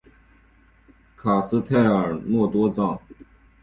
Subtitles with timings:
[1.15, 2.99] 卡斯泰尔诺多藏。